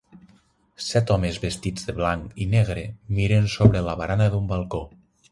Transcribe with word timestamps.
Set 0.83 1.11
homes 1.15 1.35
vestits 1.43 1.83
de 1.89 1.93
blanc 1.99 2.33
i 2.45 2.47
negre 2.53 2.85
miren 3.17 3.49
sobre 3.57 3.83
la 3.89 3.95
barana 4.01 4.29
d'un 4.37 4.49
balcó. 4.53 4.81